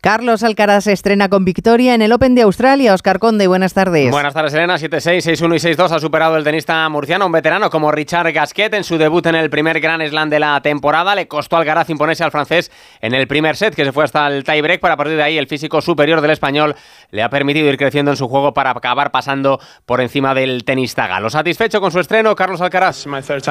[0.00, 2.94] Carlos Alcaraz se estrena con victoria en el Open de Australia.
[2.94, 4.12] Oscar Conde, buenas tardes.
[4.12, 4.76] Buenas tardes, Elena.
[4.76, 8.84] 7-6, 6-1 y 6-2 ha superado el tenista murciano, un veterano como Richard Gasquet en
[8.84, 11.16] su debut en el primer Grand Slam de la temporada.
[11.16, 14.28] Le costó al Alcaraz imponerse al francés en el primer set, que se fue hasta
[14.28, 14.80] el tiebreak.
[14.80, 16.76] Para partir de ahí, el físico superior del español
[17.10, 21.08] le ha permitido ir creciendo en su juego para acabar pasando por encima del tenista
[21.08, 21.28] galo.
[21.28, 23.04] Satisfecho con su estreno, Carlos Alcaraz.
[23.04, 23.46] Es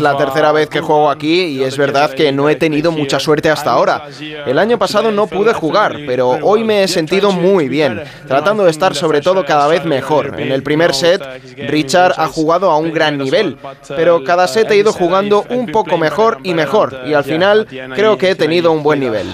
[0.00, 3.50] la tercera vez que juego aquí y es verdad que no he tenido mucha suerte
[3.50, 4.04] hasta ahora.
[4.46, 8.70] El año pasado no pude jugar, pero hoy me he sentido muy bien, tratando de
[8.70, 10.40] estar sobre todo cada vez mejor.
[10.40, 11.22] En el primer set,
[11.56, 13.58] Richard ha jugado a un gran nivel,
[13.88, 18.18] pero cada set he ido jugando un poco mejor y mejor, y al final creo
[18.18, 19.26] que he tenido un buen nivel.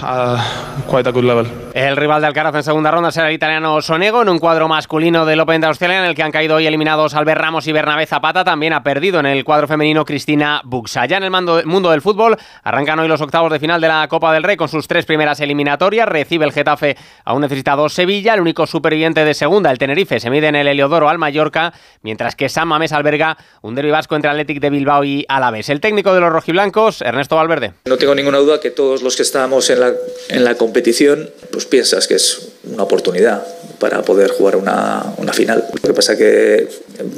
[1.73, 5.25] El rival de Alcaraz en segunda ronda será el italiano Sonego en un cuadro masculino
[5.25, 8.05] del Open de Australia en el que han caído hoy eliminados Albert Ramos y Bernabé
[8.05, 8.43] Zapata.
[8.43, 11.05] También ha perdido en el cuadro femenino Cristina Buxa.
[11.05, 14.31] Ya en el mundo del fútbol arrancan hoy los octavos de final de la Copa
[14.33, 16.07] del Rey con sus tres primeras eliminatorias.
[16.07, 18.33] Recibe el Getafe a un necesitado Sevilla.
[18.33, 22.35] El único superviviente de segunda, el Tenerife, se mide en el Heliodoro al Mallorca, mientras
[22.35, 25.69] que San Mamés alberga un derbi vasco entre Athletic de Bilbao y Alavés.
[25.69, 27.73] El técnico de los rojiblancos, Ernesto Valverde.
[27.85, 29.93] No tengo ninguna duda que todos los que estábamos en la,
[30.29, 33.45] en la competición, pues piensas que es una oportunidad
[33.79, 35.65] para poder jugar una, una final.
[35.73, 36.67] Lo que pasa que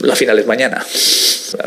[0.02, 0.84] la final es mañana.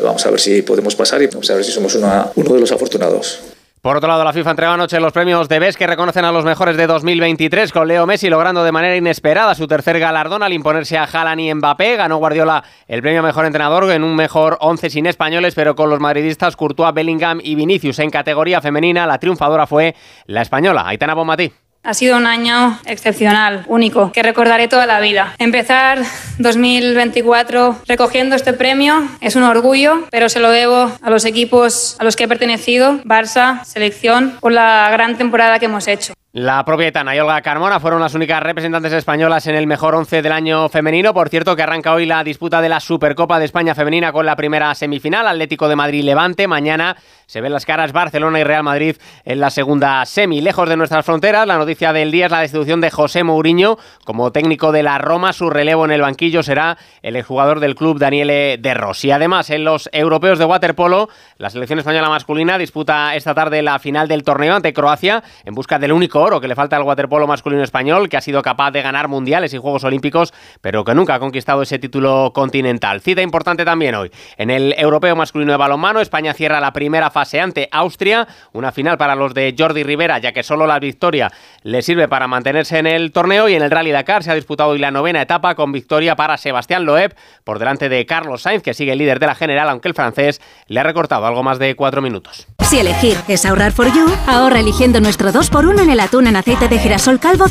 [0.02, 2.72] Vamos a ver si podemos pasar y vamos a ver si somos uno de los
[2.72, 3.40] afortunados.
[3.80, 6.44] Por otro lado, la FIFA entregó anoche los premios de BES que reconocen a los
[6.44, 10.98] mejores de 2023, con Leo Messi logrando de manera inesperada su tercer galardón al imponerse
[10.98, 11.96] a Haaland y Mbappé.
[11.96, 16.00] Ganó Guardiola el premio Mejor Entrenador en un mejor 11 sin españoles, pero con los
[16.00, 18.00] madridistas Courtois, Bellingham y Vinicius.
[18.00, 19.94] En categoría femenina, la triunfadora fue
[20.26, 21.52] la española, Aitana Bonmatí.
[21.88, 25.34] Ha sido un año excepcional, único, que recordaré toda la vida.
[25.38, 26.02] Empezar
[26.36, 32.04] 2024 recogiendo este premio es un orgullo, pero se lo debo a los equipos a
[32.04, 36.12] los que he pertenecido, Barça, selección, por la gran temporada que hemos hecho.
[36.38, 40.22] La propia Etana y Olga Carmona fueron las únicas representantes españolas en el mejor once
[40.22, 41.12] del año femenino.
[41.12, 44.36] Por cierto, que arranca hoy la disputa de la Supercopa de España femenina con la
[44.36, 46.46] primera semifinal, Atlético de Madrid-Levante.
[46.46, 46.96] Mañana
[47.26, 50.40] se ven las caras Barcelona y Real Madrid en la segunda semi.
[50.40, 54.30] Lejos de nuestras fronteras, la noticia del día es la destitución de José Mourinho como
[54.30, 55.32] técnico de la Roma.
[55.32, 59.10] Su relevo en el banquillo será el exjugador del club Daniele De Rossi.
[59.10, 64.06] Además, en los europeos de waterpolo, la selección española masculina disputa esta tarde la final
[64.06, 67.62] del torneo ante Croacia en busca del único oro que le falta al waterpolo masculino
[67.62, 71.18] español, que ha sido capaz de ganar mundiales y Juegos Olímpicos, pero que nunca ha
[71.18, 73.00] conquistado ese título continental.
[73.00, 74.10] Cita importante también hoy.
[74.36, 78.98] En el europeo masculino de balonmano, España cierra la primera fase ante Austria, una final
[78.98, 82.86] para los de Jordi Rivera, ya que solo la victoria le sirve para mantenerse en
[82.86, 85.72] el torneo y en el Rally Dakar se ha disputado hoy la novena etapa con
[85.72, 89.70] victoria para Sebastián Loeb por delante de Carlos Sainz, que sigue líder de la general,
[89.70, 92.46] aunque el francés le ha recortado algo más de cuatro minutos.
[92.68, 96.68] Si elegir es ahorrar for you, ahorra eligiendo nuestro 2x1 en el atún en aceite
[96.68, 97.46] de girasol calvo